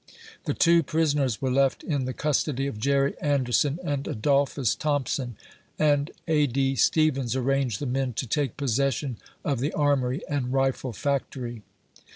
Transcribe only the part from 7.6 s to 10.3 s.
the men to take possession of the Armory